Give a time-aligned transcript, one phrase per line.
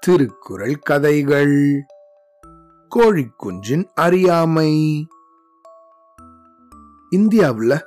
[0.00, 1.84] திருக்குறள் கதைகள்.
[2.94, 5.06] கோழிக்குஞ்சின் அறியாமை.
[7.10, 7.80] இந்தியாவுல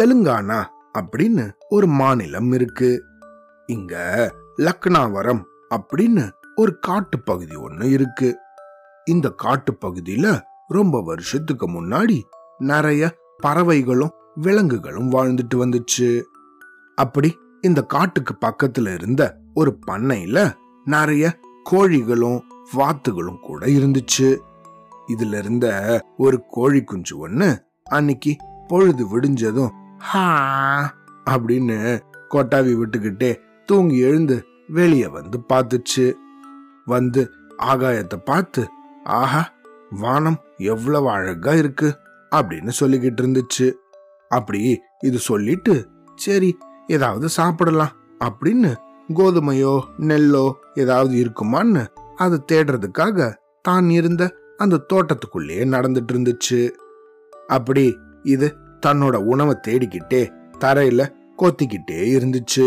[0.00, 0.64] தெலுங்கானா
[0.98, 3.04] அப்படின்னு ஒரு மாநிலம் இருக்கு.
[3.66, 5.42] இங்க லக்னாவரம்
[5.74, 8.36] அப்படின்னு ஒரு காட்டு பகுதி ஒண்ணு இருக்கு.
[9.04, 12.20] இந்த காட்டு பகுதியில ரொம்ப வருஷத்துக்கு முன்னாடி
[12.58, 16.22] நிறைய பறவைகளும் விலங்குகளும் வாழ்ந்துட்டு வந்துச்சு.
[16.94, 19.22] அப்படி இந்த காட்டுக்கு பக்கத்துல இருந்த
[19.54, 20.38] ஒரு பண்ணையில
[20.84, 21.24] நிறைய
[21.70, 22.40] கோழிகளும்
[22.72, 24.28] வாத்துகளும் கூட இருந்துச்சு.
[25.08, 25.66] இதுல இருந்த
[26.16, 27.48] ஒரு கோழி குஞ்சு ஒண்ணு
[27.84, 28.36] அன்னைக்கு
[28.68, 30.26] பொழுது விடிஞ்சதும் ஹா
[31.30, 31.78] அப்படின்னு
[32.30, 33.30] கொட்டாவி விட்டுக்கிட்டே
[33.66, 36.14] தூங்கி எழுந்து வெளிய வந்து பார்த்துச்சு.
[36.84, 37.30] வந்து
[37.62, 38.68] ஆகாயத்தை பார்த்து
[39.04, 39.52] ஆஹா
[39.90, 41.98] வானம் எவ்வளவு அழகா இருக்கு
[42.30, 43.72] அப்படின்னு சொல்லிக்கிட்டு இருந்துச்சு.
[44.28, 46.58] அப்படி இது சொல்லிட்டு சரி
[46.90, 48.70] ஏதாவது சாப்பிடலாம் அப்படின்னு
[49.14, 51.82] கோதுமையோ நெல்லோ ஏதாவது இருக்குமான்னு
[52.16, 54.22] அதை தேடுறதுக்காக தான் இருந்த
[54.56, 56.60] அந்த தோட்டத்துக்குள்ளேயே நடந்துட்டு இருந்துச்சு.
[57.46, 57.84] அப்படி
[58.22, 58.46] இது
[58.86, 60.22] தன்னோட உணவை தேடிக்கிட்டே
[60.60, 61.02] தரையில
[61.38, 62.66] கொத்திக்கிட்டே இருந்துச்சு.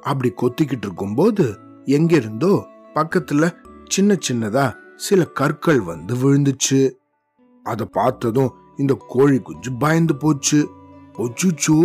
[0.00, 1.46] அப்படி கொத்திக்கிட்டு இருக்கும்போது
[1.84, 2.52] எங்கிருந்தோ
[2.94, 3.50] பக்கத்துல
[3.88, 6.80] சின்ன சின்னதா சில கற்கள் வந்து விழுந்துச்சு.
[7.64, 10.60] அதை பார்த்ததும் இந்த கோழி குஞ்சு பயந்து போச்சு.
[11.18, 11.78] ஒச்சுச்சோ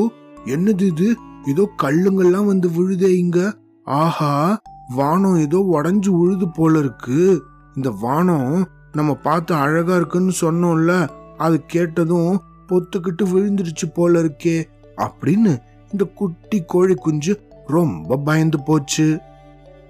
[0.45, 1.09] என்னது இது?
[1.45, 3.53] ஏதோ கல்லுங்கெல்லாம் வந்து விழுதே இங்க.
[3.83, 4.61] ஆஹா
[4.95, 7.43] வானம் ஏதோ உடஞ்சு உழுது போல இருக்கு.
[7.75, 14.63] இந்த வானம் நம்ம பார்த்து அழகா இருக்குன்னு சொன்னோம்ல அது கேட்டதும் பொத்துக்கிட்டு விழுந்துருச்சு போல இருக்கே
[14.97, 15.57] அப்படின்னு
[15.91, 19.19] இந்த குட்டி கோழி குஞ்சு ரொம்ப பயந்து போச்சு.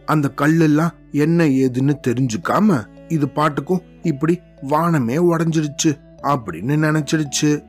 [0.05, 5.91] அந்த கல்லெல்லாம் என்ன ஏதுன்னு தெரிஞ்சுக்காம இது பாட்டுக்கும் இப்படி வானமே உடஞ்சிருச்சு
[6.23, 7.63] அப்படின்னு நினைச்சிடுச்சு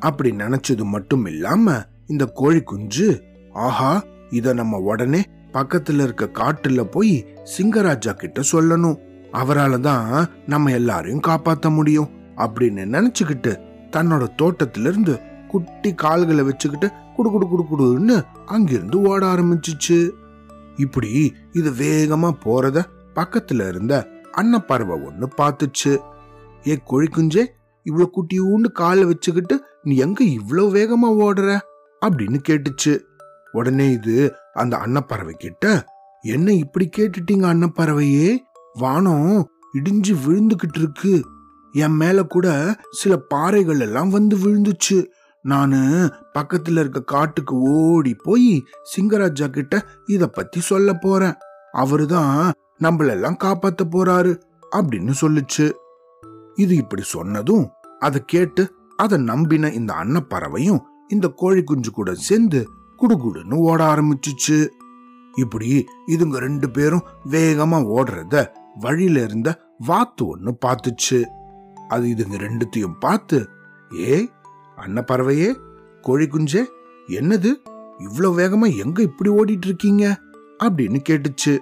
[0.00, 7.36] அப்படி நினைச்சது மட்டும் இல்லாம இந்த கோழி குஞ்சு ஆஹா இத நம்ம உடனே பக்கத்துல இருக்க காட்டுல போய்
[7.56, 8.98] சிங்கராஜா கிட்ட சொல்லணும்.
[9.32, 13.52] அவரால தான் நம்ம எல்லாரையும் காப்பாத்த முடியும் அப்படின்னு நினைச்சுக்கிட்டு
[13.90, 20.10] தன்னோட தோட்டத்துல இருந்து குட்டி கால்களை வச்சுக்கிட்டு குடு குடு குடு குடுன்னு அங்கிருந்து ஓட ஆரம்பிச்சிச்சு.
[20.76, 22.84] இப்படி இது வேகமா போறத
[23.14, 25.98] பக்கத்துல இருந்த அன்னப்பறவை ஒண்ணு பார்த்துச்சு.
[26.66, 27.46] ஏ கோழி குஞ்சே
[27.82, 31.58] இவ்வளவு குட்டியூண்டு காலை வச்சுக்கிட்டு நீ எங்க இவ்வளவு வேகமா ஓடுற?
[32.04, 33.00] அப்படின்னு கேட்டுச்சு.
[33.52, 35.84] உடனே இது அந்த அன்னப்பறவை கிட்ட
[36.20, 38.36] என்ன இப்படி கேட்டுட்டீங்க அன்னப்பறவையே?
[38.72, 41.24] வானம் இடிஞ்சு விழுந்துகிட்டு இருக்கு
[41.72, 45.04] என் மேல கூட சில பாறைகள் எல்லாம் வந்து விழுந்துச்சு.
[45.42, 48.64] நானு பக்கத்துல இருக்க காட்டுக்கு ஓடி போய்
[48.96, 51.34] சிங்கராஜா கிட்ட இத பத்தி சொல்ல போறேன்.
[51.72, 54.40] அவருதான் நம்மளெல்லாம் காப்பாத்த போறாரு
[54.76, 55.72] அப்படின்னு சொல்லுச்சு.
[56.54, 63.54] இது இப்படி சொன்னதும் அதை கேட்டு அதை நம்பின இந்த அன்னப்பறவையும் இந்த கோழி குஞ்சு கூட சேர்ந்து குடுகுடுன்னு
[63.54, 64.68] ஓட ஆரம்பிச்சுச்சு.
[65.36, 68.46] இப்படி இதுங்க ரெண்டு பேரும் வேகமா ஓடுறத
[68.80, 71.24] வழியில இருந்த வாத்து ஒண்ணு பார்த்துச்சு.
[71.88, 73.48] அது இதுங்க ரெண்டுத்தையும் பார்த்து
[73.90, 74.30] ஏய்
[74.76, 75.54] அன்னப்பறவையே
[76.00, 76.64] கோழி குஞ்சே
[77.08, 77.54] என்னது?
[77.98, 80.20] இவ்வளவு வேகமா எங்க இப்படி ஓடிட்டு இருக்கீங்க
[80.58, 81.58] அப்படின்னு கேட்டுச்சு.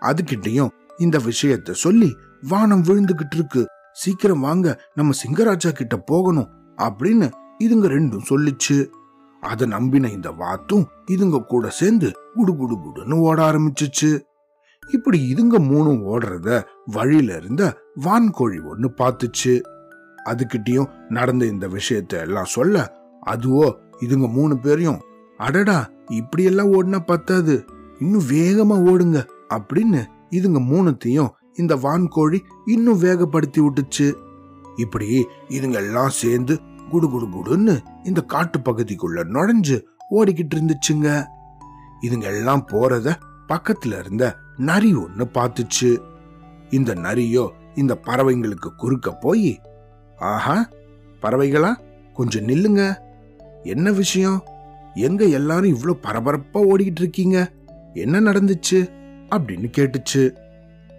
[0.00, 2.16] அதுகிட்டயும் இந்த விஷயத்த சொல்லி
[2.48, 3.66] வானம் விழுந்துகிட்டு இருக்கு.
[3.92, 7.30] சீக்கிரம் வாங்க நம்ம சிங்கராஜா கிட்ட போகணும் அப்படின்னு
[7.64, 8.76] இதுங்க ரெண்டும் சொல்லிச்சு.
[9.42, 14.10] அதை நம்பின இந்த வாத்தும் இதுங்க கூட சேர்ந்து குடு குடு குடுன்னு ஓட ஆரம்பிச்சிச்சு.
[14.92, 16.48] இப்படி இதுங்க மூணும் ஓடுறத
[16.86, 17.62] வழியில இருந்த
[18.04, 19.52] வான்கோழி ஒண்ணு பார்த்துச்சு
[20.24, 22.84] அதுக்கிட்டயும் நடந்த இந்த விஷயத்த எல்லாம் சொல்ல
[23.26, 23.66] அதுவோ
[24.00, 25.00] இதுங்க மூணு பேரையும்
[25.36, 27.64] அடடா இப்படி எல்லாம் ஓடினா பத்தாது
[27.98, 29.18] இன்னும் வேகமா ஓடுங்க
[29.54, 30.00] அப்படின்னு
[30.30, 34.08] இதுங்க மூணுத்தையும் இந்த வான்கோழி இன்னும் வேகப்படுத்தி விட்டுச்சு.
[34.76, 36.54] இப்படி இதுங்க எல்லாம் சேர்ந்து
[36.92, 41.26] குடு குடு குடுன்னு இந்த காட்டு பகுதிக்குள்ள நுழைஞ்சு ஓடிக்கிட்டு இருந்துச்சுங்க.
[42.02, 43.14] இதுங்க எல்லாம் போறத
[43.48, 45.98] பக்கத்துல இருந்த நரி ஒண்ணு பார்த்துச்சு.
[46.70, 49.60] இந்த நரியோ இந்த பறவைங்களுக்கு குறுக்க போய்
[50.16, 50.68] ஆஹா
[51.22, 51.74] பறவைகளா
[52.14, 52.94] கொஞ்சம் நில்லுங்க.
[53.62, 54.42] என்ன விஷயம்?
[54.94, 57.50] எங்க எல்லாரும் இவ்வளோ பரபரப்பா ஓடிக்கிட்டு இருக்கீங்க?
[57.94, 58.90] என்ன நடந்துச்சு?
[59.30, 60.36] அப்படின்னு கேட்டுச்சு.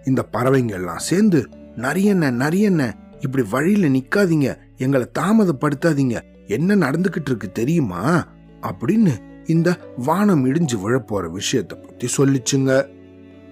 [0.04, 4.63] இந்த பறவைங்க எல்லாம் சேர்ந்து நரியண்ண நரியண்ண இப்படி வழியில நிக்காதீங்க.
[4.76, 6.20] எங்களை தாமதப்படுத்தாதீங்க.
[6.46, 8.26] என்ன நடந்துகிட்டு இருக்கு தெரியுமா?
[8.62, 12.88] அப்படின்னு இந்த வானம் இடிஞ்சு விழப்போற விஷயத்த பத்தி சொல்லிச்சுங்க.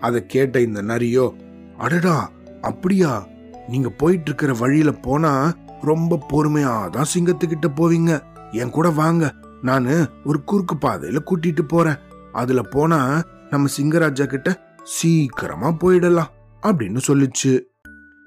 [0.01, 1.33] அதை கேட்ட இந்த நரியோ
[1.79, 2.31] அடடா
[2.61, 3.27] அப்படியா?
[3.69, 5.53] நீங்க போயிட்டு இருக்கிற வழியில போனா
[5.83, 8.23] ரொம்ப பொறுமையா தான் சிங்கத்துக்கிட்ட போவீங்க.
[8.51, 9.35] என் கூட வாங்க.
[9.63, 11.97] நானு ஒரு குறுக்கு பாதையில கூட்டிட்டு போறேன்.
[12.33, 16.31] அதுல போனா நம்ம சிங்கராஜா கிட்ட சீக்கிரமா போயிடலாம்.
[16.63, 17.61] அப்படின்னு சொல்லிச்சு.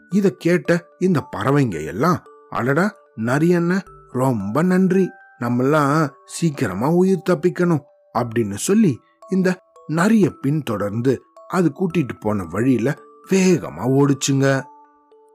[0.09, 2.23] இத கேட்ட இந்த பறவைங்க எல்லாம்
[2.57, 2.85] அடடா
[3.27, 3.73] நரி என்ன
[4.11, 5.05] ரொம்ப நன்றி.
[5.39, 5.93] நம்மெல்லாம்
[6.25, 7.83] சீக்கிரமா உயிர் தப்பிக்கணும்
[8.15, 8.93] அப்படின்னு சொல்லி
[9.29, 9.49] இந்த
[9.89, 11.13] நரிய பின்தொடர்ந்து
[11.47, 12.89] அது கூட்டிட்டு போன வழியில
[13.31, 14.45] வேகமா ஓடுச்சுங்க.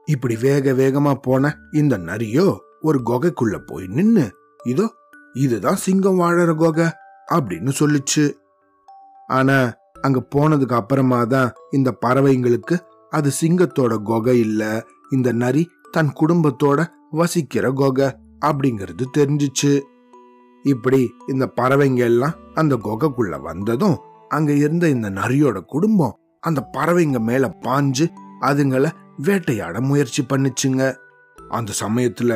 [0.07, 2.47] இப்படி வேக வேகமா போன இந்த நரியோ
[2.81, 4.25] ஒரு குகைக்குள்ள போய் நின்னு
[4.63, 4.85] இதோ
[5.33, 6.87] இதுதான் சிங்கம் வாழற குகை
[7.27, 8.23] அப்படின்னு சொல்லுச்சு.
[9.27, 9.57] ஆனா
[10.01, 12.75] அங்க போனதுக்கு அப்புறமா தான் இந்த பறவைங்களுக்கு
[13.11, 14.63] அது சிங்கத்தோட குகை இல்ல
[15.09, 16.79] இந்த நரி தன் குடும்பத்தோட
[17.11, 18.07] வசிக்கிற குகை
[18.45, 19.71] அப்படிங்கிறது தெரிஞ்சிச்சு.
[20.65, 23.97] இப்படி இந்த பறவைங்க எல்லாம் அந்த குகைக்குள்ள வந்ததும்
[24.29, 28.05] அங்க இருந்த இந்த நரியோட குடும்பம் அந்த பறவைங்க மேல பாஞ்சு
[28.41, 30.95] அதுங்களை வேட்டையாட முயற்சி பண்ணுச்சுங்க.
[31.49, 32.31] அந்த சமயத்துல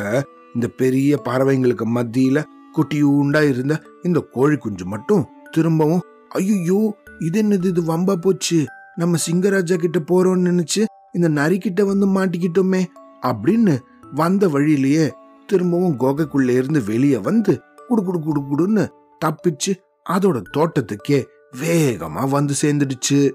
[0.54, 2.42] இந்த பெரிய பறவைங்களுக்கு மத்தியில
[2.76, 6.80] குட்டியூண்டா இருந்த இந்த கோழி குஞ்சு மட்டும் திரும்பவும் ஐயோ
[7.18, 7.64] இது என்னது?
[7.64, 8.64] இது வம்பா போச்சு.
[8.94, 12.84] நம்ம சிங்கராஜா கிட்ட போறோம்னு நினைச்சு இந்த நரி கிட்ட வந்து மாட்டிக்கிட்டோமே
[13.22, 13.74] அப்படின்னு
[14.14, 15.14] வந்த வழியிலேயே
[15.46, 18.88] திரும்பவும் கோகைக்குள்ள இருந்து வெளியே வந்து குடு குடு குடு குடுன்னு
[19.24, 19.74] தப்பிச்சு
[20.10, 21.24] அதோட தோட்டத்துக்கே
[21.60, 23.32] வேகமா வந்து சேர்ந்துடுச்சு.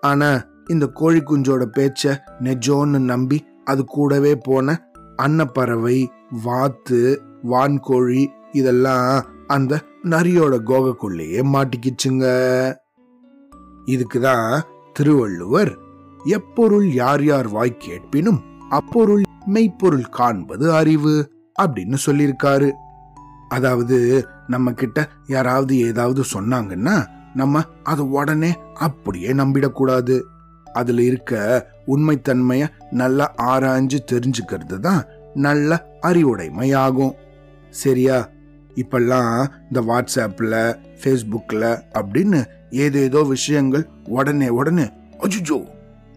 [0.00, 6.08] ஆனா இந்த கோழி குஞ்சோட பேச்ச நெஜோன்னு நம்பி அது கூடவே போன அன்னப்பறவை
[6.42, 12.24] வாத்து வான்கோழி இதெல்லாம் அந்த நரியோட கோகக்குள்ளேயே மாட்டிக்கிச்சுங்க.
[13.86, 14.60] இதுக்குதான்
[14.92, 15.78] திருவள்ளுவர்
[16.24, 21.14] எப்பொருள் யார் யார் வாய் கேட்பினும் அப்பொருள் மெய்ப்பொருள் காண்பது அறிவு
[21.62, 22.68] அப்படின்னு சொல்லியிருக்காரு.
[23.48, 23.98] அதாவது
[24.46, 26.96] நம்ம கிட்ட யாராவது ஏதாவது சொன்னாங்கன்னா
[27.34, 30.16] நம்ம அதை உடனே அப்படியே நம்பிடக்கூடாது.
[30.72, 31.32] அதுல இருக்க
[31.86, 35.02] உண்மைத்தன்மைய நல்லா ஆராய்ஞ்சு தெரிஞ்சுக்கிறது தான்
[35.34, 37.14] நல்ல அறிவுடைமை ஆகும்
[37.70, 38.18] சரியா?
[38.74, 39.32] இப்பெல்லாம்
[39.68, 40.56] இந்த வாட்ஸ்அப்பில்
[41.00, 42.40] ஃபேஸ்புக்ல அப்படின்னு
[42.84, 44.86] ஏதேதோ விஷயங்கள் உடனே உடனே
[45.18, 45.58] அஜுஜோ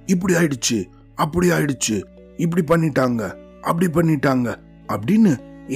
[0.06, 0.78] இப்படி ஆயிடுச்சு
[1.16, 1.98] அப்படி ஆயிடுச்சு
[2.46, 3.24] இப்படி பண்ணிட்டாங்க
[3.62, 4.50] அப்படி பண்ணிட்டாங்க
[4.94, 5.32] அப்படின்னு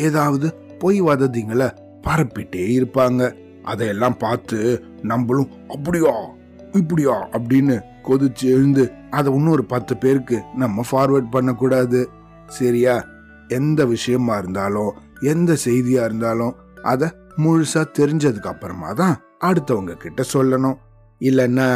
[0.06, 0.47] ஏதாவது
[0.79, 1.67] பொய் வததிங்களை
[2.06, 3.21] பரப்பிட்டே இருப்பாங்க.
[3.63, 4.57] அதையெல்லாம் பார்த்து
[5.01, 6.13] நம்மளும் அப்படியா
[6.73, 7.75] இப்படியா அப்படின்னு
[8.07, 12.00] கொதிச்சு எழுந்து அதை இன்னொரு பத்து பேருக்கு நம்ம ஃபார்வர்ட் பண்ணக்கூடாது.
[12.57, 12.95] சரியா?
[13.47, 14.91] எந்த விஷயமா இருந்தாலும்
[15.33, 16.53] எந்த செய்தியா இருந்தாலும்
[16.91, 17.07] அதை
[17.44, 19.15] முழுசா தெரிஞ்சதுக்கு அப்புறமா தான்
[19.47, 20.77] அடுத்தவங்க கிட்ட சொல்லணும்.
[21.21, 21.67] இல்லைன்னா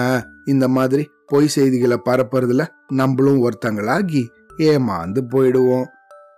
[0.45, 2.63] இந்த மாதிரி பொய் செய்திகளை பரப்புறதுல
[2.93, 4.23] நம்மளும் ஒருத்தங்களாகி
[4.59, 5.87] ஏமாந்து போயிடுவோம்.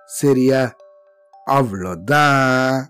[0.06, 0.76] சரியா?
[1.46, 2.86] அவ்வளோதான்.